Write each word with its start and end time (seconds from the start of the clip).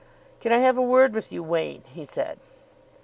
"Can 0.39 0.51
I 0.51 0.57
have 0.57 0.79
a 0.79 0.81
word 0.81 1.13
with 1.13 1.31
you, 1.31 1.43
Wain?" 1.43 1.83
he 1.85 2.05
said. 2.05 2.39